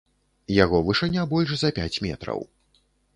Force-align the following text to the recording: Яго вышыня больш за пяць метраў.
Яго 0.63 0.79
вышыня 0.87 1.25
больш 1.33 1.51
за 1.63 1.69
пяць 1.77 1.91
метраў. 2.07 2.39